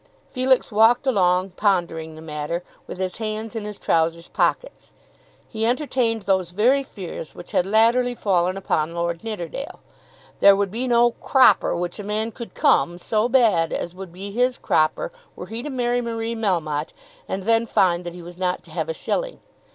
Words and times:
Felix 0.31 0.71
walked 0.71 1.05
along, 1.05 1.51
pondering 1.51 2.15
the 2.15 2.23
matter, 2.23 2.63
with 2.87 2.97
his 2.97 3.17
hands 3.17 3.55
in 3.55 3.65
his 3.65 3.77
trowsers 3.77 4.27
pockets. 4.29 4.91
He 5.47 5.63
entertained 5.63 6.23
those 6.23 6.49
very 6.49 6.81
fears 6.81 7.35
which 7.35 7.51
had 7.51 7.67
latterly 7.67 8.15
fallen 8.15 8.57
upon 8.57 8.95
Lord 8.95 9.23
Nidderdale. 9.23 9.79
There 10.39 10.55
would 10.55 10.71
be 10.71 10.87
no 10.87 11.11
"cropper" 11.21 11.77
which 11.77 11.99
a 11.99 12.03
man 12.03 12.31
could 12.31 12.55
"come" 12.55 12.97
so 12.97 13.29
bad 13.29 13.71
as 13.71 13.93
would 13.93 14.11
be 14.11 14.31
his 14.31 14.57
cropper 14.57 15.11
were 15.35 15.45
he 15.45 15.61
to 15.61 15.69
marry 15.69 16.01
Marie 16.01 16.33
Melmotte, 16.35 16.93
and 17.27 17.43
then 17.43 17.67
find 17.67 18.03
that 18.03 18.15
he 18.15 18.23
was 18.23 18.39
not 18.39 18.63
to 18.63 18.71
have 18.71 18.89
a 18.89 18.95
shilling! 18.95 19.39